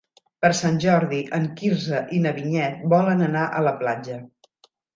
[0.45, 4.21] Per Sant Jordi en Quirze i na Vinyet volen anar a la platja.